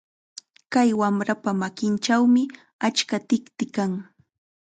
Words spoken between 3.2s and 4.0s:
tikti kan.